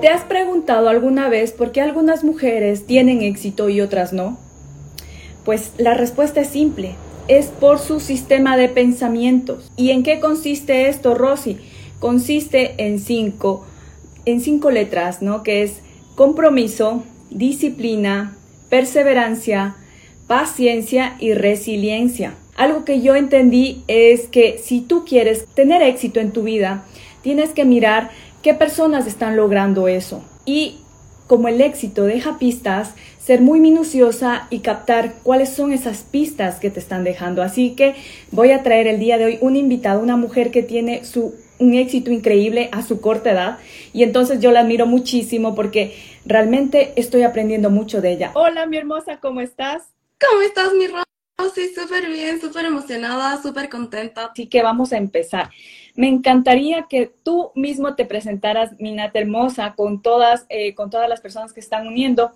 [0.00, 4.38] ¿Te has preguntado alguna vez por qué algunas mujeres tienen éxito y otras no?
[5.44, 6.94] Pues la respuesta es simple,
[7.28, 9.70] es por su sistema de pensamientos.
[9.76, 11.58] ¿Y en qué consiste esto, Rosy?
[12.00, 13.64] Consiste en cinco,
[14.24, 15.42] en cinco letras, ¿no?
[15.42, 15.80] Que es
[16.16, 18.36] compromiso, disciplina,
[18.68, 19.76] perseverancia,
[20.26, 22.34] paciencia y resiliencia.
[22.56, 26.84] Algo que yo entendí es que si tú quieres tener éxito en tu vida,
[27.22, 28.10] tienes que mirar
[28.42, 30.22] qué personas están logrando eso.
[30.44, 30.78] Y
[31.26, 36.70] como el éxito deja pistas, ser muy minuciosa y captar cuáles son esas pistas que
[36.70, 37.42] te están dejando.
[37.42, 37.94] Así que
[38.32, 41.74] voy a traer el día de hoy un invitado, una mujer que tiene su un
[41.74, 43.58] éxito increíble a su corta edad
[43.92, 48.32] y entonces yo la admiro muchísimo porque realmente estoy aprendiendo mucho de ella.
[48.34, 49.84] Hola, mi hermosa, ¿cómo estás?
[50.20, 50.84] ¿Cómo estás, mi
[51.42, 51.74] Rosy?
[51.74, 54.26] Súper bien, súper emocionada, súper contenta.
[54.26, 55.50] Así que vamos a empezar.
[55.94, 61.08] Me encantaría que tú mismo te presentaras, mi Nat hermosa, con todas, eh, con todas
[61.08, 62.32] las personas que están uniendo.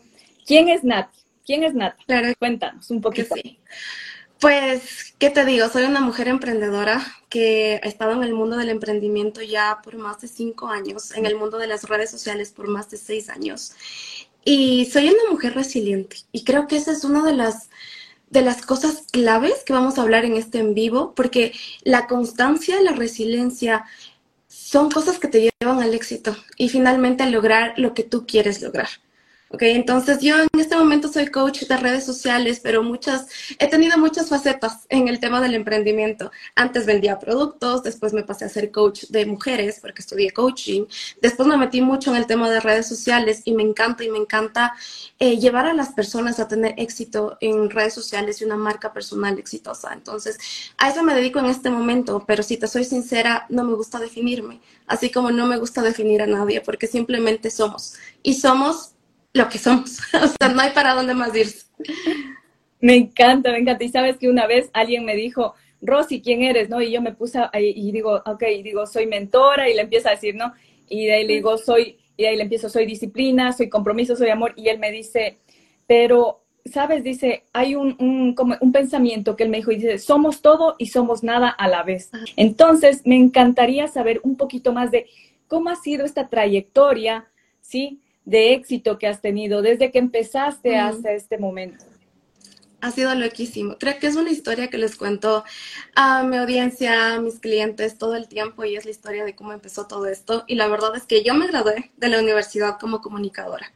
[0.47, 1.08] ¿Quién es Nat?
[1.44, 1.97] ¿Quién es Nat?
[2.06, 2.28] Claro.
[2.39, 3.34] Cuéntanos un poquito.
[3.34, 3.58] Sí.
[4.41, 5.69] Pues, ¿qué te digo?
[5.69, 7.00] Soy una mujer emprendedora
[7.31, 11.25] que ha estado en el mundo del emprendimiento ya por más de cinco años, en
[11.25, 13.72] el mundo de las redes sociales por más de seis años.
[14.44, 16.19] Y soy una mujer resiliente.
[16.33, 17.70] Y creo que esa es una de las
[18.30, 22.80] de las cosas claves que vamos a hablar en este en vivo, porque la constancia,
[22.82, 23.84] la resiliencia
[24.48, 28.62] son cosas que te llevan al éxito y finalmente a lograr lo que tú quieres
[28.62, 28.88] lograr.
[29.48, 33.28] Ok, entonces yo en este momento soy coach de redes sociales, pero muchas,
[33.61, 36.33] he tenido muchas facetas en el tema del emprendimiento.
[36.56, 40.86] Antes vendía productos, después me pasé a ser coach de mujeres porque estudié coaching,
[41.22, 44.19] después me metí mucho en el tema de redes sociales y me encanta y me
[44.19, 44.75] encanta
[45.20, 49.38] eh, llevar a las personas a tener éxito en redes sociales y una marca personal
[49.38, 49.92] exitosa.
[49.92, 50.41] Entonces,
[50.77, 54.00] a eso me dedico en este momento, pero si te soy sincera, no me gusta
[54.00, 57.94] definirme, así como no me gusta definir a nadie, porque simplemente somos.
[58.25, 58.95] Y somos
[59.37, 59.98] lo que somos.
[60.15, 61.66] o sea, no hay para dónde más irse.
[62.81, 63.84] Me encanta, me encanta.
[63.84, 66.69] Y sabes que una vez alguien me dijo, Rosy, ¿quién eres?
[66.69, 66.81] ¿No?
[66.81, 70.09] Y yo me puse ahí y digo, ok, y digo, soy mentora y le empieza
[70.09, 70.53] a decir, ¿no?
[70.88, 74.16] Y de ahí le digo, soy, y de ahí le empiezo, soy disciplina, soy compromiso,
[74.16, 74.53] soy amor.
[74.56, 75.39] Y él me dice,
[75.87, 77.05] pero, ¿sabes?
[77.05, 80.77] Dice, hay un, un, como un pensamiento que él me dijo y dice, somos todo
[80.78, 82.10] y somos nada a la vez.
[82.37, 85.06] Entonces, me encantaría saber un poquito más de
[85.49, 87.28] cómo ha sido esta trayectoria,
[87.60, 88.00] ¿sí?
[88.26, 91.87] De éxito que has tenido desde que empezaste hasta este momento?
[92.82, 93.78] Ha sido loquísimo.
[93.78, 95.44] Creo que es una historia que les cuento
[95.94, 99.53] a mi audiencia, a mis clientes todo el tiempo y es la historia de cómo
[99.53, 100.44] empezó todo esto.
[100.47, 103.72] Y la verdad es que yo me gradué de la universidad como comunicadora.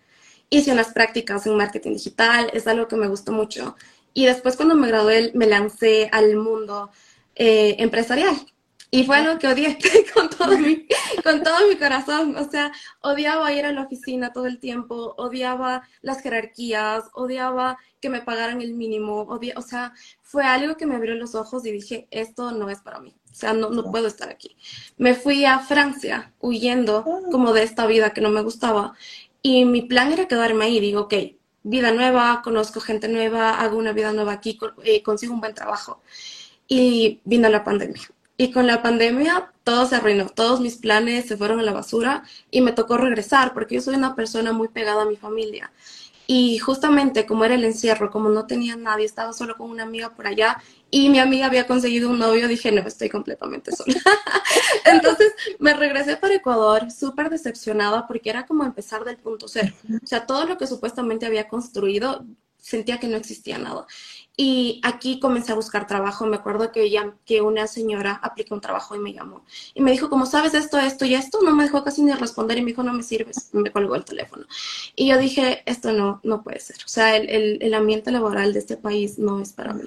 [0.50, 3.76] Hice unas prácticas en marketing digital, es algo que me gustó mucho.
[4.12, 6.90] Y después cuando me gradué me lancé al mundo
[7.36, 8.36] eh, empresarial.
[8.90, 9.78] Y fue algo que odié
[10.14, 10.86] con todo, mi,
[11.24, 12.36] con todo mi corazón.
[12.36, 18.08] O sea, odiaba ir a la oficina todo el tiempo, odiaba las jerarquías, odiaba que
[18.08, 19.22] me pagaran el mínimo.
[19.22, 19.92] o sea,
[20.22, 23.14] fue algo que me abrió los ojos y dije, esto no es para mí.
[23.30, 24.56] O sea, no, no puedo estar aquí.
[24.96, 28.94] Me fui a Francia huyendo como de esta vida que no me gustaba.
[29.42, 30.80] Y mi plan era quedarme ahí.
[30.80, 31.14] Digo, ok,
[31.62, 36.00] vida nueva, conozco gente nueva, hago una vida nueva aquí, eh, consigo un buen trabajo.
[36.68, 38.02] Y vino la pandemia
[38.40, 42.22] y con la pandemia todo se arruinó, todos mis planes se fueron a la basura
[42.50, 45.70] y me tocó regresar porque yo soy una persona muy pegada a mi familia.
[46.26, 50.14] Y justamente como era el encierro, como no tenía nadie, estaba solo con una amiga
[50.14, 50.56] por allá
[50.90, 54.00] y mi amiga había conseguido un novio, dije, no, estoy completamente sola.
[54.86, 59.74] Entonces me regresé para Ecuador súper decepcionada porque era como empezar del punto cero.
[60.02, 62.24] O sea, todo lo que supuestamente había construido,
[62.56, 63.86] sentía que no existía nada.
[64.42, 66.24] Y aquí comencé a buscar trabajo.
[66.24, 69.44] Me acuerdo que, ya, que una señora aplicó un trabajo y me llamó.
[69.74, 72.56] Y me dijo, como sabes esto, esto y esto, no me dejó casi ni responder
[72.56, 73.50] y me dijo, no me sirves.
[73.52, 74.46] Me colgó el teléfono.
[74.96, 76.76] Y yo dije, esto no, no puede ser.
[76.86, 79.84] O sea, el, el, el ambiente laboral de este país no es para mí.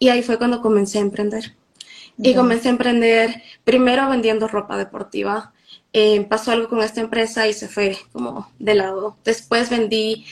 [0.00, 1.54] Y ahí fue cuando comencé a emprender.
[2.18, 5.52] Y comencé a emprender primero vendiendo ropa deportiva.
[5.92, 9.16] Eh, pasó algo con esta empresa y se fue como de lado.
[9.24, 10.26] Después vendí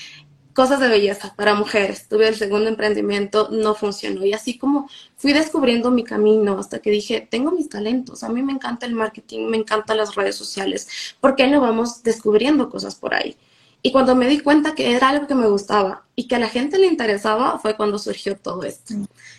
[0.54, 2.08] cosas de belleza para mujeres.
[2.08, 4.24] Tuve el segundo emprendimiento, no funcionó.
[4.24, 8.42] Y así como fui descubriendo mi camino hasta que dije, tengo mis talentos, a mí
[8.42, 10.88] me encanta el marketing, me encantan las redes sociales,
[11.20, 13.36] ¿por qué no vamos descubriendo cosas por ahí?
[13.84, 16.48] Y cuando me di cuenta que era algo que me gustaba y que a la
[16.48, 18.94] gente le interesaba, fue cuando surgió todo esto.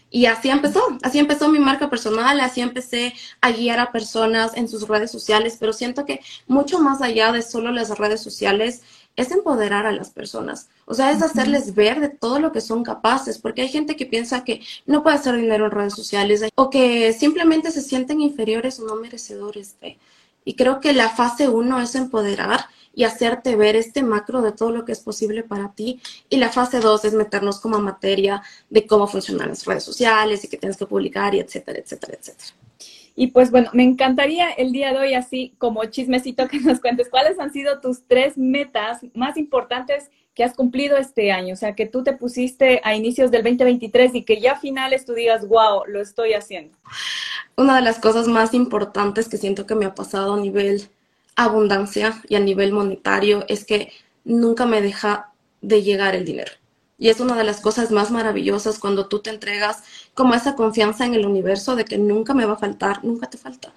[0.10, 4.68] Y así empezó, así empezó mi marca personal, así empecé a guiar a personas en
[4.68, 8.82] sus redes sociales, pero siento que mucho más allá de solo las redes sociales,
[9.16, 10.70] es empoderar a las personas.
[10.86, 14.06] O sea, es hacerles ver de todo lo que son capaces, porque hay gente que
[14.06, 18.80] piensa que no puede hacer dinero en redes sociales o que simplemente se sienten inferiores
[18.80, 19.98] o no merecedores de.
[20.46, 22.66] Y creo que la fase uno es empoderar
[22.96, 26.02] y hacerte ver este macro de todo lo que es posible para ti.
[26.30, 30.48] Y la fase dos es meternos como materia de cómo funcionan las redes sociales y
[30.48, 32.63] que tienes que publicar y etcétera, etcétera, etcétera.
[33.16, 37.10] Y pues bueno, me encantaría el día de hoy, así como chismecito, que nos cuentes
[37.10, 41.54] cuáles han sido tus tres metas más importantes que has cumplido este año.
[41.54, 45.06] O sea, que tú te pusiste a inicios del 2023 y que ya a finales
[45.06, 46.76] tú digas, wow, lo estoy haciendo.
[47.56, 50.90] Una de las cosas más importantes que siento que me ha pasado a nivel
[51.36, 53.92] abundancia y a nivel monetario es que
[54.24, 55.32] nunca me deja
[55.62, 56.52] de llegar el dinero.
[56.98, 59.84] Y es una de las cosas más maravillosas cuando tú te entregas
[60.14, 63.38] como esa confianza en el universo de que nunca me va a faltar, nunca te
[63.38, 63.74] falta.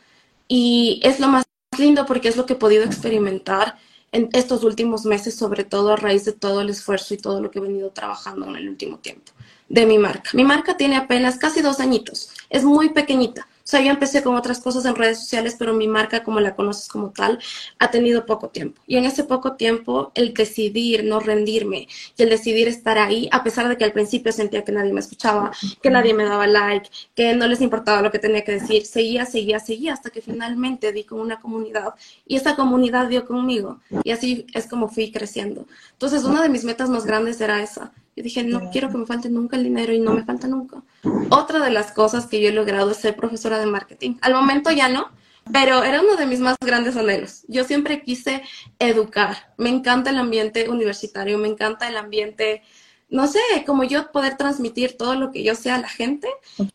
[0.49, 1.45] Y es lo más
[1.79, 3.77] lindo porque es lo que he podido experimentar
[4.13, 7.51] en estos últimos meses, sobre todo a raíz de todo el esfuerzo y todo lo
[7.51, 9.33] que he venido trabajando en el último tiempo
[9.69, 10.31] de mi marca.
[10.33, 14.37] Mi marca tiene apenas casi dos añitos, es muy pequeñita, o sea, yo empecé con
[14.37, 17.41] otras cosas en redes sociales, pero mi marca, como la conoces como tal,
[17.81, 18.81] ha tenido poco tiempo.
[18.87, 23.43] Y en ese poco tiempo, el decidir no rendirme y el decidir estar ahí, a
[23.43, 25.51] pesar de que al principio sentía que nadie me escuchaba,
[25.83, 29.27] que nadie me daba like, que no les importaba lo que tenía que decir, seguía,
[29.27, 33.81] seguía, seguía, hasta que finalmente di con una comunidad y esa comunidad dio conmigo.
[34.05, 35.67] Y así es como fui creciendo.
[35.91, 39.05] Entonces, una de mis metas más grandes era esa, yo dije, no quiero que me
[39.05, 40.83] falte nunca el dinero y no me falta nunca.
[41.29, 44.15] Otra de las cosas que yo he logrado es ser profesora de marketing.
[44.23, 45.11] Al momento ya no,
[45.53, 47.45] pero era uno de mis más grandes anhelos.
[47.47, 48.43] Yo siempre quise
[48.79, 49.53] educar.
[49.59, 52.63] Me encanta el ambiente universitario, me encanta el ambiente,
[53.11, 56.27] no sé, como yo poder transmitir todo lo que yo sé a la gente.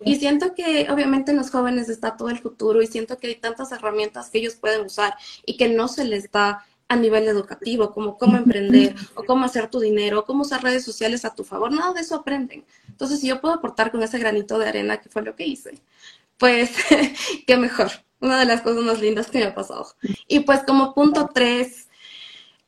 [0.05, 3.35] Y siento que obviamente en los jóvenes está todo el futuro y siento que hay
[3.35, 7.93] tantas herramientas que ellos pueden usar y que no se les da a nivel educativo,
[7.93, 11.71] como cómo emprender o cómo hacer tu dinero, cómo usar redes sociales a tu favor.
[11.71, 12.65] Nada de eso aprenden.
[12.89, 15.81] Entonces, si yo puedo aportar con ese granito de arena, que fue lo que hice,
[16.37, 16.71] pues
[17.47, 17.91] qué mejor.
[18.19, 19.87] Una de las cosas más lindas que me ha pasado.
[20.27, 21.87] Y pues como punto tres,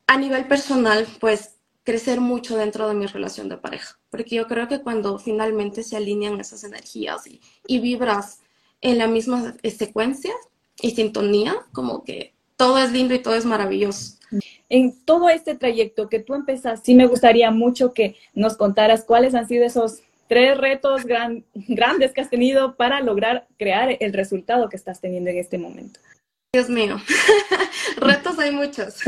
[0.06, 3.98] a nivel personal, pues crecer mucho dentro de mi relación de pareja.
[4.08, 8.40] Porque yo creo que cuando finalmente se alinean esas energías y, y vibras
[8.80, 10.32] en la misma secuencia
[10.80, 14.18] y sintonía, como que todo es lindo y todo es maravilloso.
[14.68, 19.34] En todo este trayecto que tú empezas, sí me gustaría mucho que nos contaras cuáles
[19.34, 24.76] han sido esos tres retos grandes que has tenido para lograr crear el resultado que
[24.76, 26.00] estás teniendo en este momento.
[26.52, 27.00] Dios mío,
[27.96, 29.00] retos hay muchos.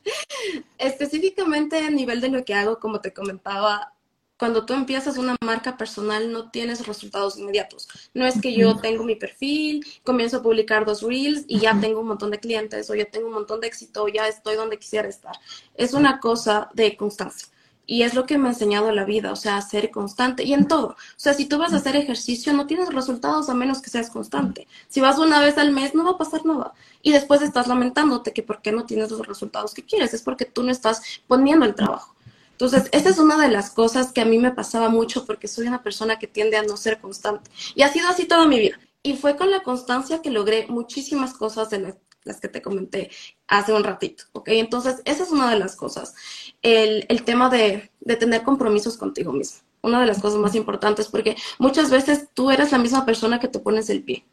[0.78, 3.94] Específicamente a nivel de lo que hago, como te comentaba,
[4.38, 7.88] cuando tú empiezas una marca personal no tienes resultados inmediatos.
[8.14, 12.00] No es que yo tengo mi perfil, comienzo a publicar dos reels y ya tengo
[12.00, 14.78] un montón de clientes o ya tengo un montón de éxito o ya estoy donde
[14.78, 15.34] quisiera estar.
[15.74, 17.48] Es una cosa de constancia.
[17.90, 20.68] Y es lo que me ha enseñado la vida, o sea, ser constante y en
[20.68, 20.88] todo.
[20.88, 24.10] O sea, si tú vas a hacer ejercicio, no tienes resultados a menos que seas
[24.10, 24.68] constante.
[24.88, 26.74] Si vas una vez al mes, no va a pasar nada.
[27.00, 30.12] Y después estás lamentándote que por qué no tienes los resultados que quieres.
[30.12, 32.14] Es porque tú no estás poniendo el trabajo.
[32.58, 35.68] Entonces, esa es una de las cosas que a mí me pasaba mucho porque soy
[35.68, 37.48] una persona que tiende a no ser constante.
[37.76, 38.80] Y ha sido así toda mi vida.
[39.00, 41.94] Y fue con la constancia que logré muchísimas cosas de
[42.24, 43.12] las que te comenté
[43.46, 44.48] hace un ratito, ¿ok?
[44.48, 46.14] Entonces, esa es una de las cosas.
[46.60, 49.60] El, el tema de, de tener compromisos contigo mismo.
[49.80, 53.46] Una de las cosas más importantes porque muchas veces tú eres la misma persona que
[53.46, 54.26] te pones el pie.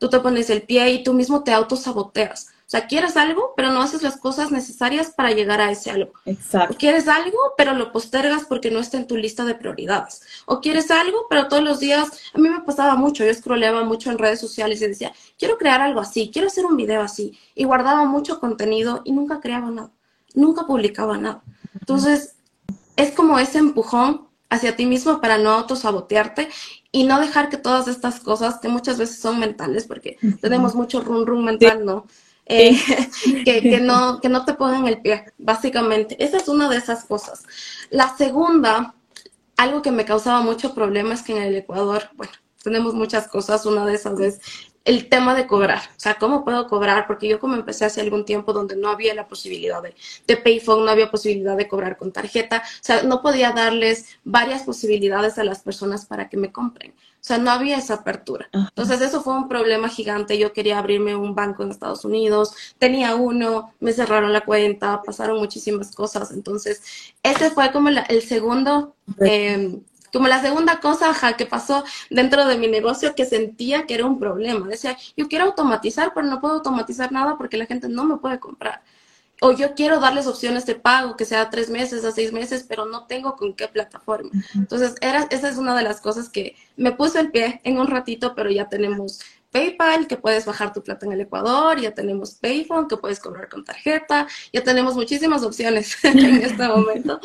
[0.00, 3.72] Tú te pones el pie y tú mismo te autosaboteas o sea, quieres algo, pero
[3.72, 6.12] no haces las cosas necesarias para llegar a ese algo.
[6.26, 6.74] Exacto.
[6.74, 10.20] O quieres algo, pero lo postergas porque no está en tu lista de prioridades.
[10.44, 14.10] O quieres algo, pero todos los días, a mí me pasaba mucho, yo scrolleaba mucho
[14.10, 17.38] en redes sociales y decía, quiero crear algo así, quiero hacer un video así.
[17.54, 19.90] Y guardaba mucho contenido y nunca creaba nada,
[20.34, 21.42] nunca publicaba nada.
[21.72, 22.34] Entonces,
[22.96, 26.50] es como ese empujón hacia ti mismo para no autosabotearte
[26.92, 31.00] y no dejar que todas estas cosas, que muchas veces son mentales, porque tenemos mucho
[31.00, 32.04] run run mental, ¿no?
[32.48, 32.76] Eh,
[33.44, 36.22] que, que, no, que no te pongan el pie, básicamente.
[36.22, 37.44] Esa es una de esas cosas.
[37.90, 38.94] La segunda,
[39.56, 43.66] algo que me causaba mucho problema es que en el Ecuador, bueno, tenemos muchas cosas,
[43.66, 44.40] una de esas es
[44.84, 47.06] el tema de cobrar, o sea, ¿cómo puedo cobrar?
[47.06, 49.94] Porque yo como empecé hace algún tiempo donde no había la posibilidad de,
[50.26, 54.62] de payphone, no había posibilidad de cobrar con tarjeta, o sea, no podía darles varias
[54.62, 56.94] posibilidades a las personas para que me compren.
[57.28, 58.48] O sea, no había esa apertura.
[58.54, 60.38] Entonces, eso fue un problema gigante.
[60.38, 65.36] Yo quería abrirme un banco en Estados Unidos, tenía uno, me cerraron la cuenta, pasaron
[65.38, 66.30] muchísimas cosas.
[66.30, 69.78] Entonces, ese fue como el segundo, eh,
[70.10, 74.18] como la segunda cosa que pasó dentro de mi negocio que sentía que era un
[74.18, 74.66] problema.
[74.66, 78.40] Decía, yo quiero automatizar, pero no puedo automatizar nada porque la gente no me puede
[78.40, 78.80] comprar.
[79.40, 82.86] O yo quiero darles opciones de pago, que sea tres meses a seis meses, pero
[82.86, 84.30] no tengo con qué plataforma.
[84.54, 87.86] Entonces, era, esa es una de las cosas que me puso el pie en un
[87.86, 92.32] ratito, pero ya tenemos PayPal, que puedes bajar tu plata en el Ecuador, ya tenemos
[92.34, 97.20] Payphone, que puedes cobrar con tarjeta, ya tenemos muchísimas opciones en este momento,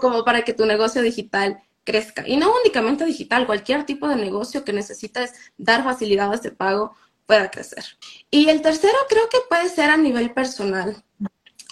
[0.00, 2.26] como para que tu negocio digital crezca.
[2.26, 6.94] Y no únicamente digital, cualquier tipo de negocio que necesites dar facilidades de pago
[7.26, 7.84] pueda crecer.
[8.30, 11.02] Y el tercero creo que puede ser a nivel personal.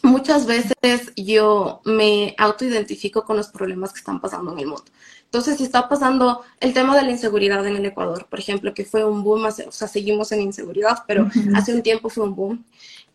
[0.02, 0.72] Muchas veces
[1.16, 4.84] yo me autoidentifico con los problemas que están pasando en el mundo.
[5.24, 8.84] Entonces, si está pasando el tema de la inseguridad en el Ecuador, por ejemplo, que
[8.84, 12.64] fue un boom, o sea, seguimos en inseguridad, pero hace un tiempo fue un boom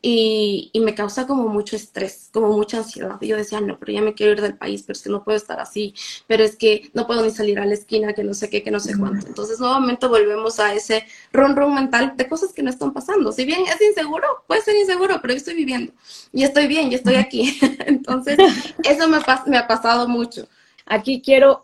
[0.07, 3.17] y, y, me causa como mucho estrés, como mucha ansiedad.
[3.21, 5.24] Y yo decía, no, pero ya me quiero ir del país, pero es que no
[5.24, 5.95] puedo estar así,
[6.27, 8.69] pero es que no puedo ni salir a la esquina, que no sé qué, que
[8.69, 9.25] no sé cuánto.
[9.25, 13.31] Entonces, nuevamente volvemos a ese run run mental de cosas que no están pasando.
[13.31, 15.91] Si bien es inseguro, puede ser inseguro, pero yo estoy viviendo
[16.31, 17.57] y estoy bien, y estoy aquí.
[17.88, 18.38] Entonces,
[18.83, 20.47] eso me, me ha pasado mucho.
[20.85, 21.63] Aquí quiero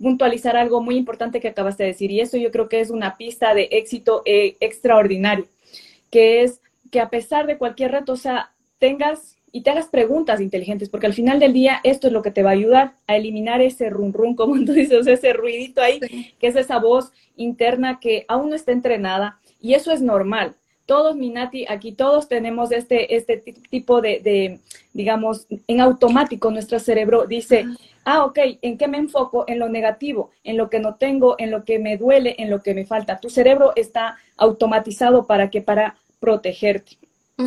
[0.00, 3.16] puntualizar algo muy importante que acabas de decir, y eso yo creo que es una
[3.16, 5.48] pista de éxito eh, extraordinario,
[6.08, 6.59] que es
[6.90, 11.06] que a pesar de cualquier reto, o sea, tengas y te hagas preguntas inteligentes, porque
[11.06, 13.90] al final del día esto es lo que te va a ayudar a eliminar ese
[13.90, 16.00] rum rum, como tú dices, ese ruidito ahí,
[16.38, 20.54] que es esa voz interna que aún no está entrenada, y eso es normal.
[20.86, 23.36] Todos, Minati, aquí todos tenemos este, este
[23.70, 24.58] tipo de, de,
[24.92, 27.64] digamos, en automático nuestro cerebro dice,
[28.04, 29.44] ah, ok, ¿en qué me enfoco?
[29.46, 32.60] En lo negativo, en lo que no tengo, en lo que me duele, en lo
[32.60, 33.20] que me falta.
[33.20, 36.98] Tu cerebro está automatizado para que, para protegerte.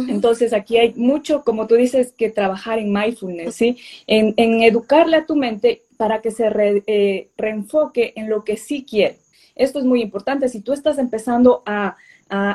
[0.08, 3.78] Entonces aquí hay mucho, como tú dices, que trabajar en mindfulness, ¿sí?
[4.08, 6.50] En, educarle a tu mente para que se
[6.88, 9.18] eh, reenfoque en lo que sí quiere.
[9.56, 10.50] Esto es muy importante.
[10.50, 11.96] Si tú estás empezando a,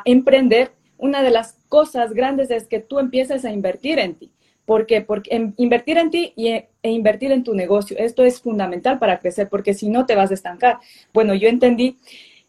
[0.04, 4.32] emprender, una de las cosas grandes es que tú empieces a invertir en ti.
[4.64, 5.02] ¿Por qué?
[5.02, 7.96] Porque invertir en ti y, e invertir en tu negocio.
[7.96, 10.78] Esto es fundamental para crecer, porque si no te vas a estancar.
[11.14, 11.98] Bueno, yo entendí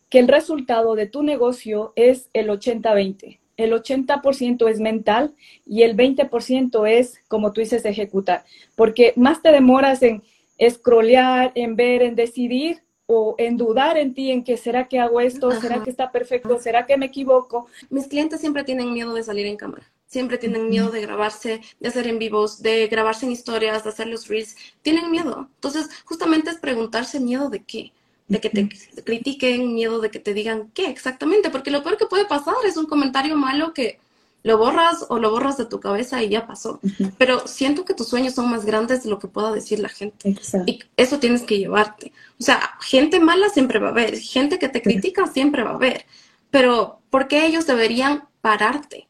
[0.10, 5.36] que el resultado de tu negocio es el 80-20 el 80% es mental
[5.66, 8.46] y el 20% es, como tú dices, ejecutar.
[8.75, 10.24] Porque más te demoras en
[10.70, 15.20] scrollear, en ver, en decidir o en dudar en ti, en que será que hago
[15.20, 17.68] esto, será que está perfecto, será que me equivoco.
[17.89, 19.92] Mis clientes siempre tienen miedo de salir en cámara.
[20.06, 24.08] Siempre tienen miedo de grabarse, de hacer en vivos, de grabarse en historias, de hacer
[24.08, 24.56] los reels.
[24.82, 25.50] Tienen miedo.
[25.56, 27.94] Entonces, justamente es preguntarse miedo de qué
[28.29, 28.69] de que te
[29.03, 32.77] critiquen, miedo de que te digan qué exactamente, porque lo peor que puede pasar es
[32.77, 34.00] un comentario malo que
[34.43, 36.79] lo borras o lo borras de tu cabeza y ya pasó.
[37.17, 40.36] Pero siento que tus sueños son más grandes de lo que pueda decir la gente.
[40.65, 42.13] Y eso tienes que llevarte.
[42.39, 45.75] O sea, gente mala siempre va a haber, gente que te critica siempre va a
[45.75, 46.05] haber,
[46.51, 49.09] pero ¿por qué ellos deberían pararte?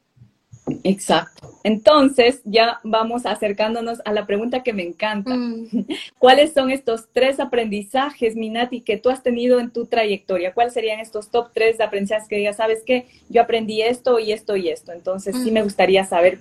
[0.84, 1.58] Exacto.
[1.62, 5.34] Entonces, ya vamos acercándonos a la pregunta que me encanta.
[5.34, 5.86] Mm.
[6.18, 10.54] ¿Cuáles son estos tres aprendizajes, Minati, que tú has tenido en tu trayectoria?
[10.54, 14.56] ¿Cuáles serían estos top tres aprendizajes que digas, sabes qué, yo aprendí esto y esto
[14.56, 14.92] y esto?
[14.92, 16.38] Entonces, sí me gustaría saber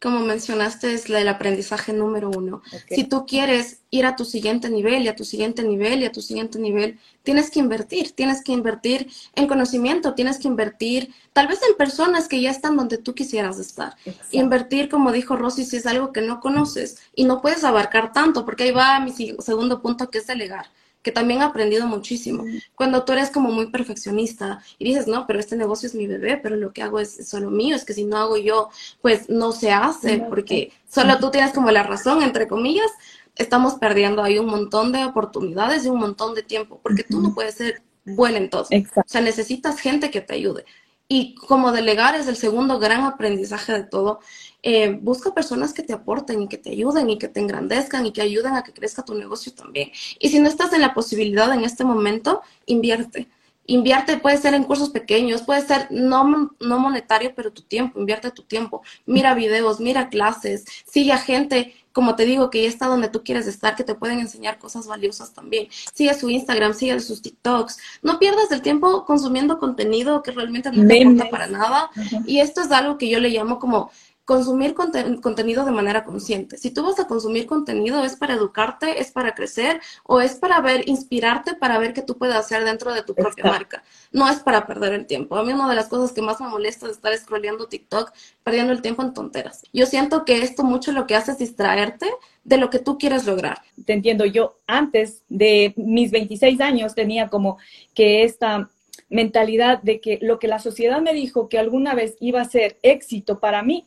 [0.00, 2.62] como mencionaste, es el aprendizaje número uno.
[2.88, 6.12] Si tú quieres ir a tu siguiente nivel y a tu siguiente nivel y a
[6.12, 11.48] tu siguiente nivel, tienes que invertir, tienes que invertir en conocimiento, tienes que invertir tal
[11.48, 13.96] vez en personas que ya están donde tú quisieras estar.
[14.30, 18.44] Invertir, como dijo Rosy, si es algo que no conoces y no puedes abarcar tanto,
[18.44, 20.66] porque ahí va mi segundo punto que es delegar
[21.02, 22.44] que también he aprendido muchísimo.
[22.74, 26.36] Cuando tú eres como muy perfeccionista y dices, no, pero este negocio es mi bebé,
[26.36, 29.52] pero lo que hago es solo mío, es que si no hago yo, pues no
[29.52, 32.90] se hace, porque solo tú tienes como la razón, entre comillas,
[33.36, 37.34] estamos perdiendo ahí un montón de oportunidades y un montón de tiempo, porque tú no
[37.34, 38.62] puedes ser bueno en todo.
[38.62, 40.64] O sea, necesitas gente que te ayude.
[41.08, 44.20] Y como delegar es el segundo gran aprendizaje de todo.
[44.62, 48.12] Eh, busca personas que te aporten y que te ayuden y que te engrandezcan y
[48.12, 49.90] que ayuden a que crezca tu negocio también.
[50.18, 53.28] Y si no estás en la posibilidad en este momento, invierte.
[53.64, 58.30] Invierte, puede ser en cursos pequeños, puede ser no, no monetario, pero tu tiempo, invierte
[58.30, 58.82] tu tiempo.
[59.06, 63.24] Mira videos, mira clases, sigue a gente como te digo, que ya está donde tú
[63.24, 65.66] quieres estar, que te pueden enseñar cosas valiosas también.
[65.92, 67.76] Sigue su Instagram, sigue sus TikToks.
[68.02, 71.90] No pierdas el tiempo consumiendo contenido que realmente no te aporta para nada.
[72.24, 73.90] Y esto es algo que yo le llamo como
[74.28, 76.58] consumir contenido de manera consciente.
[76.58, 80.60] Si tú vas a consumir contenido, ¿es para educarte, es para crecer o es para
[80.60, 83.82] ver, inspirarte para ver qué tú puedes hacer dentro de tu propia marca?
[84.12, 85.34] No es para perder el tiempo.
[85.36, 88.12] A mí una de las cosas que más me molesta es estar scrolleando TikTok,
[88.44, 89.62] perdiendo el tiempo en tonteras.
[89.72, 92.06] Yo siento que esto mucho lo que hace es distraerte
[92.44, 93.62] de lo que tú quieres lograr.
[93.86, 97.56] Te entiendo, yo antes de mis 26 años tenía como
[97.94, 98.68] que esta
[99.08, 102.76] mentalidad de que lo que la sociedad me dijo que alguna vez iba a ser
[102.82, 103.86] éxito para mí,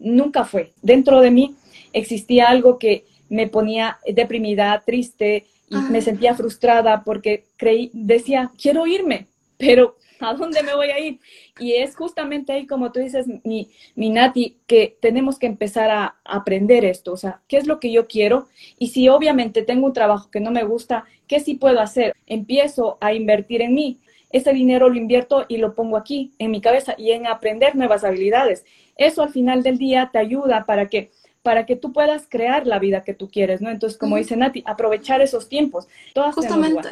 [0.00, 0.72] nunca fue.
[0.82, 1.54] Dentro de mí
[1.92, 8.88] existía algo que me ponía deprimida, triste y me sentía frustrada porque creí, decía, quiero
[8.88, 11.20] irme, pero ¿a dónde me voy a ir?
[11.58, 16.16] Y es justamente ahí, como tú dices, mi, mi Nati, que tenemos que empezar a
[16.24, 18.48] aprender esto, o sea, ¿qué es lo que yo quiero?
[18.78, 22.14] Y si obviamente tengo un trabajo que no me gusta, ¿qué sí puedo hacer?
[22.26, 23.98] Empiezo a invertir en mí.
[24.30, 28.04] Ese dinero lo invierto y lo pongo aquí, en mi cabeza, y en aprender nuevas
[28.04, 28.64] habilidades.
[28.96, 31.10] Eso al final del día te ayuda para que
[31.42, 33.70] para que tú puedas crear la vida que tú quieres, ¿no?
[33.70, 35.88] Entonces, como dice Nati, aprovechar esos tiempos.
[36.34, 36.88] Justamente.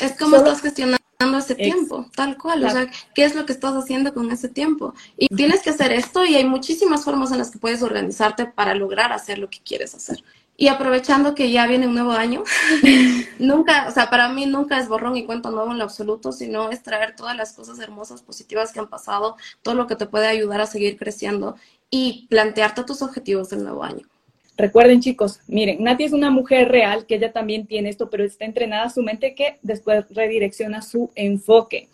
[0.00, 0.98] Es como estás gestionando
[1.38, 2.64] ese tiempo, tal cual.
[2.64, 4.94] O sea, ¿qué es lo que estás haciendo con ese tiempo?
[5.16, 8.74] Y tienes que hacer esto y hay muchísimas formas en las que puedes organizarte para
[8.74, 10.22] lograr hacer lo que quieres hacer.
[10.56, 12.44] Y aprovechando que ya viene un nuevo año,
[13.38, 16.70] nunca, o sea, para mí nunca es borrón y cuento nuevo en lo absoluto, sino
[16.70, 20.28] es traer todas las cosas hermosas, positivas que han pasado, todo lo que te puede
[20.28, 21.56] ayudar a seguir creciendo
[21.90, 24.06] y plantearte tus objetivos del nuevo año.
[24.56, 28.44] Recuerden chicos, miren, Nati es una mujer real que ella también tiene esto, pero está
[28.44, 31.88] entrenada su mente que después redirecciona su enfoque.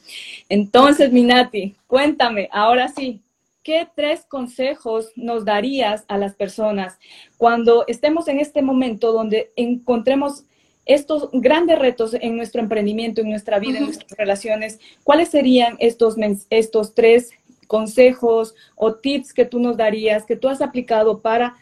[0.50, 3.22] Entonces, mi Nati, cuéntame, ahora sí,
[3.62, 6.98] ¿qué tres consejos nos darías a las personas
[7.36, 10.44] cuando estemos en este momento donde encontremos
[10.86, 14.80] estos grandes retos en nuestro emprendimiento, en nuestra vida, en nuestras relaciones?
[15.04, 16.16] ¿Cuáles serían estos,
[16.48, 17.30] estos tres
[17.66, 21.56] consejos o tips que tú nos darías, que tú has aplicado para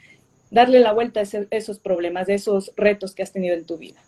[0.50, 4.00] darle la vuelta a esos problemas, a esos retos que has tenido en tu vida?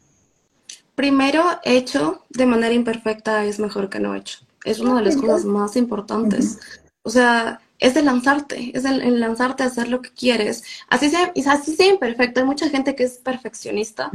[0.94, 4.38] Primero, hecho de manera imperfecta es mejor que no hecho.
[4.64, 6.59] Es una de las cosas más importantes.
[7.02, 10.62] O sea, es de lanzarte, es el, lanzarte a hacer lo que quieres.
[10.88, 12.40] Así sea, así sea imperfecto.
[12.40, 14.10] Hay mucha gente que es perfeccionista.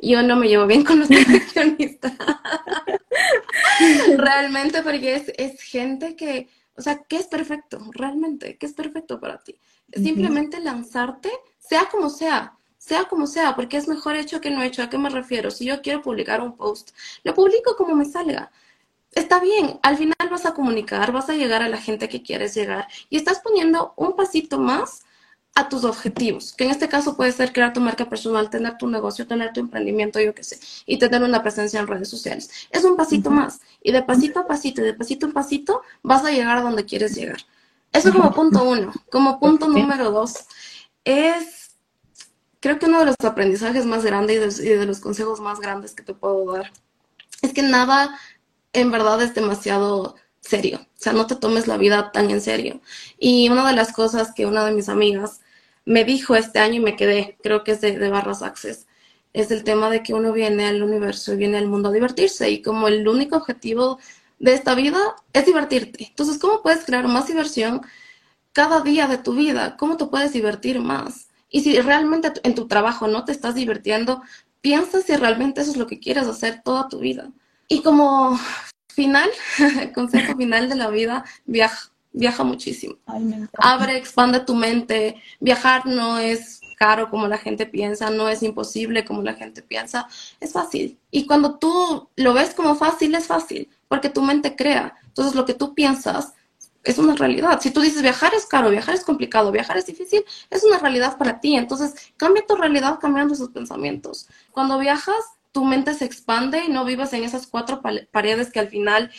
[0.00, 2.14] Yo no me llevo bien con los perfeccionistas.
[4.16, 7.78] Realmente, porque es, es gente que, o sea, ¿qué es perfecto?
[7.92, 9.58] Realmente, ¿qué es perfecto para ti?
[9.92, 14.82] Simplemente lanzarte sea como sea, sea como sea, porque es mejor hecho que no hecho.
[14.82, 15.50] ¿A qué me refiero?
[15.50, 16.92] Si yo quiero publicar un post,
[17.24, 18.50] lo publico como me salga.
[19.12, 22.54] Está bien, al final vas a comunicar, vas a llegar a la gente que quieres
[22.54, 25.04] llegar y estás poniendo un pasito más
[25.54, 28.88] a tus objetivos, que en este caso puede ser crear tu marca personal, tener tu
[28.88, 32.50] negocio, tener tu emprendimiento, yo qué sé, y tener una presencia en redes sociales.
[32.70, 33.60] Es un pasito más.
[33.82, 36.86] Y de pasito a pasito, y de pasito en pasito, vas a llegar a donde
[36.86, 37.40] quieres llegar.
[37.92, 38.92] Eso como punto uno.
[39.10, 40.46] Como punto número dos,
[41.04, 41.76] es,
[42.60, 46.02] creo que uno de los aprendizajes más grandes y de, los consejos más grandes que
[46.02, 46.72] te puedo dar,
[47.42, 48.18] es que nada
[48.72, 50.80] en verdad es demasiado serio.
[50.82, 52.80] O sea, no te tomes la vida tan en serio.
[53.18, 55.40] Y una de las cosas que una de mis amigas
[55.84, 58.86] me dijo este año y me quedé, creo que es de, de Barras Access,
[59.32, 62.50] es el tema de que uno viene al universo y viene al mundo a divertirse.
[62.50, 63.98] Y como el único objetivo
[64.38, 65.00] de esta vida
[65.32, 66.06] es divertirte.
[66.08, 67.82] Entonces, ¿cómo puedes crear más diversión
[68.52, 71.28] cada día de tu vida, cómo te puedes divertir más.
[71.50, 74.22] Y si realmente en tu trabajo no te estás divirtiendo,
[74.60, 77.30] piensa si realmente eso es lo que quieres hacer toda tu vida.
[77.72, 78.38] Y como
[78.88, 79.30] final,
[79.94, 82.96] consejo final de la vida, viaja, viaja muchísimo.
[83.54, 85.16] Abre, expande tu mente.
[85.40, 90.06] Viajar no es caro como la gente piensa, no es imposible como la gente piensa,
[90.38, 90.98] es fácil.
[91.10, 94.94] Y cuando tú lo ves como fácil, es fácil, porque tu mente crea.
[95.06, 96.34] Entonces lo que tú piensas
[96.84, 97.58] es una realidad.
[97.62, 101.16] Si tú dices viajar es caro, viajar es complicado, viajar es difícil, es una realidad
[101.16, 101.56] para ti.
[101.56, 104.28] Entonces, cambia tu realidad cambiando esos pensamientos.
[104.50, 108.68] Cuando viajas, tu mente se expande y no vivas en esas cuatro paredes que al
[108.68, 109.10] final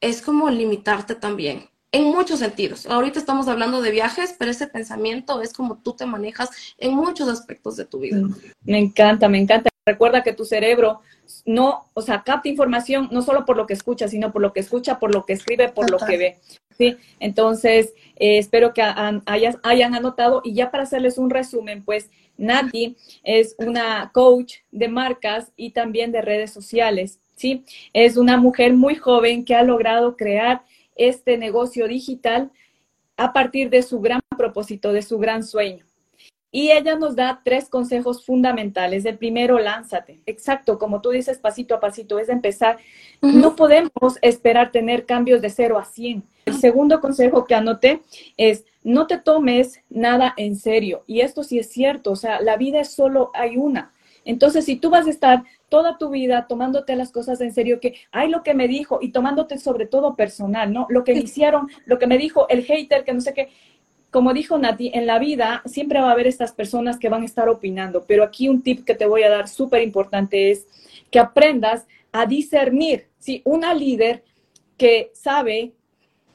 [0.00, 1.68] es como limitarte también.
[1.90, 2.86] En muchos sentidos.
[2.86, 7.28] Ahorita estamos hablando de viajes, pero ese pensamiento es como tú te manejas en muchos
[7.28, 8.20] aspectos de tu vida.
[8.64, 9.70] Me encanta, me encanta.
[9.86, 11.02] Recuerda que tu cerebro
[11.44, 14.60] no, o sea, capta información no solo por lo que escucha, sino por lo que
[14.60, 16.38] escucha, por lo que escribe, por lo que ve.
[16.76, 16.96] ¿sí?
[17.20, 23.54] Entonces, eh, espero que hayan anotado y ya para hacerles un resumen, pues Nati es
[23.58, 27.64] una coach de marcas y también de redes sociales, ¿sí?
[27.92, 30.62] Es una mujer muy joven que ha logrado crear
[30.96, 32.50] este negocio digital
[33.16, 35.84] a partir de su gran propósito, de su gran sueño.
[36.54, 39.04] Y ella nos da tres consejos fundamentales.
[39.04, 40.20] El primero, lánzate.
[40.24, 42.78] Exacto, como tú dices, pasito a pasito, es empezar.
[43.20, 43.90] No podemos
[44.22, 46.22] esperar tener cambios de cero a 100.
[46.44, 48.02] El segundo consejo que anoté
[48.36, 51.02] es, no te tomes nada en serio.
[51.08, 53.92] Y esto sí es cierto, o sea, la vida es solo hay una.
[54.24, 57.96] Entonces, si tú vas a estar toda tu vida tomándote las cosas en serio, que
[58.12, 60.86] hay lo que me dijo y tomándote sobre todo personal, ¿no?
[60.88, 63.48] Lo que me hicieron, lo que me dijo el hater, que no sé qué,
[64.14, 67.24] como dijo Nati, en la vida siempre va a haber estas personas que van a
[67.24, 70.68] estar opinando, pero aquí un tip que te voy a dar súper importante es
[71.10, 74.22] que aprendas a discernir, si una líder
[74.76, 75.72] que sabe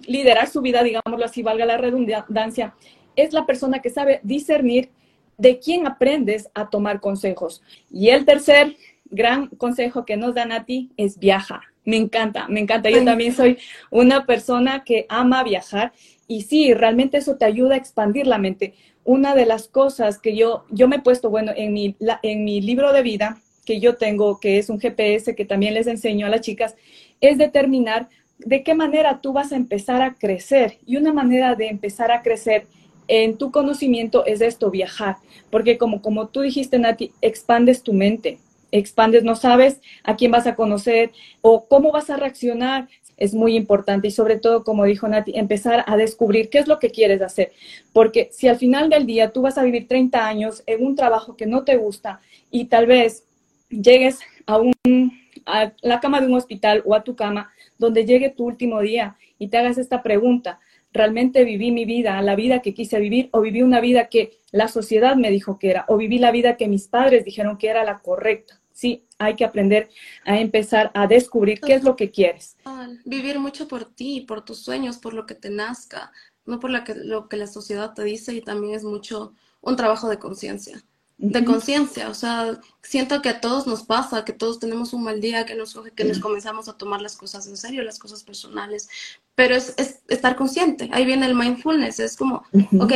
[0.01, 2.75] liderar su vida, digámoslo así, valga la redundancia,
[3.15, 4.89] es la persona que sabe discernir
[5.37, 7.63] de quién aprendes a tomar consejos.
[7.89, 11.61] Y el tercer gran consejo que nos dan a ti es viaja.
[11.85, 12.89] Me encanta, me encanta.
[12.89, 13.57] Yo también soy
[13.89, 15.93] una persona que ama viajar
[16.29, 18.75] y sí, realmente eso te ayuda a expandir la mente.
[19.03, 22.61] Una de las cosas que yo, yo me he puesto, bueno, en mi, en mi
[22.61, 26.29] libro de vida que yo tengo, que es un GPS que también les enseño a
[26.29, 26.75] las chicas,
[27.19, 30.77] es determinar de qué manera tú vas a empezar a crecer.
[30.85, 32.67] Y una manera de empezar a crecer
[33.07, 35.17] en tu conocimiento es esto, viajar.
[35.49, 38.37] Porque como, como tú dijiste, Nati, expandes tu mente
[38.71, 41.11] expandes, no sabes a quién vas a conocer
[41.41, 42.87] o cómo vas a reaccionar,
[43.19, 46.79] es muy importante y sobre todo, como dijo Nati, empezar a descubrir qué es lo
[46.79, 47.51] que quieres hacer.
[47.93, 51.36] Porque si al final del día tú vas a vivir 30 años en un trabajo
[51.36, 53.25] que no te gusta y tal vez
[53.69, 54.73] llegues a, un,
[55.45, 59.17] a la cama de un hospital o a tu cama donde llegue tu último día
[59.38, 60.60] y te hagas esta pregunta,
[60.91, 64.67] ¿realmente viví mi vida, la vida que quise vivir o viví una vida que la
[64.67, 67.84] sociedad me dijo que era o viví la vida que mis padres dijeron que era
[67.84, 68.58] la correcta?
[68.79, 69.89] Sí hay que aprender
[70.25, 72.55] a empezar a descubrir qué es lo que quieres.
[73.05, 76.11] Vivir mucho por ti, por tus sueños, por lo que te nazca,
[76.45, 79.75] no por lo que, lo que la sociedad te dice y también es mucho un
[79.75, 80.83] trabajo de conciencia.
[81.17, 85.19] De conciencia, o sea, siento que a todos nos pasa, que todos tenemos un mal
[85.19, 88.87] día, que nos, que nos comenzamos a tomar las cosas en serio, las cosas personales,
[89.35, 90.89] pero es, es estar consciente.
[90.93, 92.45] Ahí viene el mindfulness, es como,
[92.79, 92.93] ok,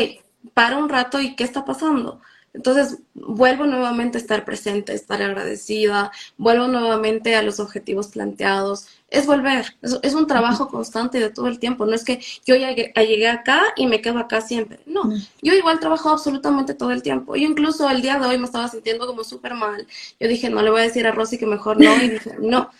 [0.53, 2.21] para un rato y ¿qué está pasando?
[2.53, 8.87] Entonces, vuelvo nuevamente a estar presente, estar agradecida, vuelvo nuevamente a los objetivos planteados.
[9.13, 11.85] Es volver, es, un trabajo constante de todo el tiempo.
[11.85, 14.79] No es que yo llegué, llegué, acá y me quedo acá siempre.
[14.87, 15.03] No,
[15.39, 17.35] yo igual trabajo absolutamente todo el tiempo.
[17.35, 19.85] Yo incluso el día de hoy me estaba sintiendo como súper mal.
[20.19, 21.95] Yo dije, no le voy a decir a Rosy que mejor no.
[22.03, 22.71] Y dije, no,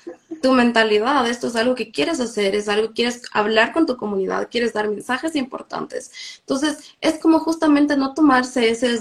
[0.42, 3.96] tu mentalidad, esto es algo que quieres hacer, es algo que quieres hablar con tu
[3.96, 6.40] comunidad, quieres dar mensajes importantes.
[6.40, 9.00] Entonces, es como justamente no tomarse ese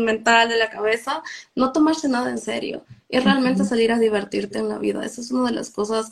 [0.00, 1.22] mental de la cabeza,
[1.54, 2.82] no tomarse nada en serio
[3.12, 5.04] y realmente salir a divertirte en la vida.
[5.04, 6.10] Esa es una de las cosas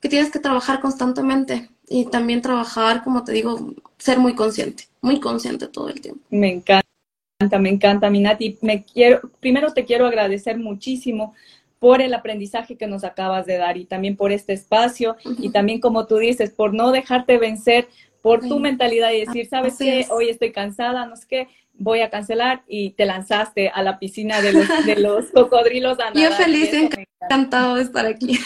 [0.00, 5.20] que tienes que trabajar constantemente y también trabajar, como te digo, ser muy consciente, muy
[5.20, 6.20] consciente todo el tiempo.
[6.30, 8.58] Me encanta, me encanta, Minati.
[8.62, 11.34] Me quiero, primero te quiero agradecer muchísimo
[11.78, 15.80] por el aprendizaje que nos acabas de dar y también por este espacio y también
[15.80, 17.88] como tú dices, por no dejarte vencer
[18.20, 20.06] por tu mentalidad y decir, ¿sabes qué?
[20.10, 24.40] Hoy estoy cansada, no sé qué, voy a cancelar y te lanzaste a la piscina
[24.40, 25.98] de los, de los cocodrilos.
[26.00, 28.38] A Yo feliz, encantado de estar aquí.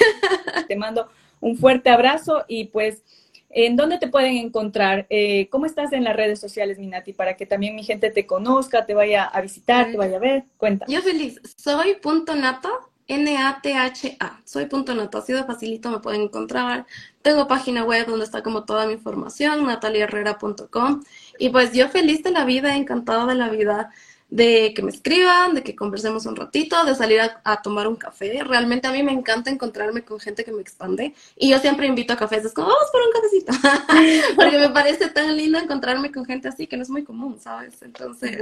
[0.68, 1.08] Te mando
[1.42, 3.02] un fuerte abrazo y pues,
[3.50, 5.06] ¿en dónde te pueden encontrar?
[5.10, 7.12] Eh, ¿Cómo estás en las redes sociales, Minati?
[7.12, 10.44] Para que también mi gente te conozca, te vaya a visitar, te vaya a ver.
[10.56, 10.86] Cuenta.
[10.88, 11.40] Yo feliz.
[11.56, 12.70] Soy punto nata
[13.08, 14.40] N-A-T-H-A.
[14.44, 16.86] Soy punto nata, así de facilito me pueden encontrar.
[17.20, 21.02] Tengo página web donde está como toda mi información, nataliaherrera.com.
[21.38, 23.90] Y pues yo feliz de la vida, encantada de la vida,
[24.32, 28.42] de que me escriban, de que conversemos un ratito, de salir a, tomar un café.
[28.42, 31.14] Realmente a mí me encanta encontrarme con gente que me expande.
[31.36, 33.52] Y yo siempre invito a cafés, es como, vamos por un cafecito.
[34.36, 37.82] Porque me parece tan lindo encontrarme con gente así que no es muy común, ¿sabes?
[37.82, 38.38] Entonces...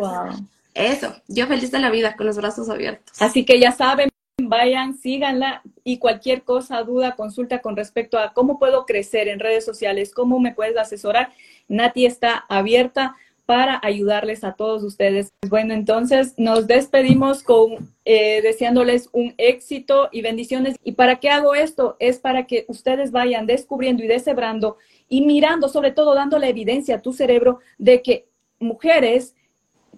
[0.72, 3.20] Eso, yo feliz de la vida, con los brazos abiertos.
[3.20, 8.60] Así que ya saben, vayan, síganla y cualquier cosa, duda, consulta con respecto a cómo
[8.60, 11.32] puedo crecer en redes sociales, cómo me puedes asesorar.
[11.66, 13.16] Nati está abierta
[13.50, 15.32] para ayudarles a todos ustedes.
[15.48, 20.76] Bueno, entonces nos despedimos con eh, deseándoles un éxito y bendiciones.
[20.84, 21.96] ¿Y para qué hago esto?
[21.98, 24.76] Es para que ustedes vayan descubriendo y deshebrando
[25.08, 28.28] y mirando, sobre todo dando la evidencia a tu cerebro de que
[28.60, 29.34] mujeres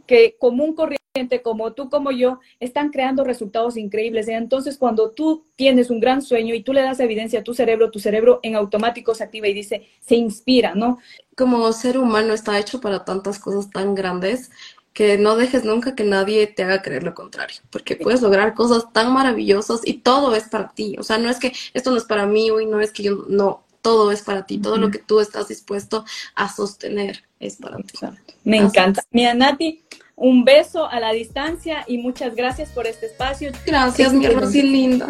[0.07, 1.02] que común corriente
[1.43, 4.29] como tú, como yo, están creando resultados increíbles.
[4.29, 7.91] Entonces, cuando tú tienes un gran sueño y tú le das evidencia a tu cerebro,
[7.91, 10.99] tu cerebro en automático se activa y dice, se inspira, ¿no?
[11.37, 14.51] Como ser humano está hecho para tantas cosas tan grandes
[14.95, 18.93] que no dejes nunca que nadie te haga creer lo contrario, porque puedes lograr cosas
[18.93, 20.97] tan maravillosas y todo es para ti.
[20.99, 23.25] O sea, no es que esto no es para mí, y no es que yo
[23.29, 27.79] no, todo es para ti, todo lo que tú estás dispuesto a sostener es para
[27.79, 27.99] ti.
[28.45, 29.03] Me encanta.
[29.11, 29.83] Mira, Nati,
[30.17, 33.53] un beso a la distancia y muchas gracias por este espacio.
[33.67, 35.07] Gracias, mi Rosy linda.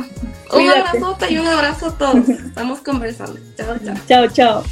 [0.52, 2.28] Un abrazo y un abrazo a todos.
[2.28, 3.38] Estamos conversando.
[3.56, 3.96] Chao, chao.
[4.06, 4.64] Chao, chao.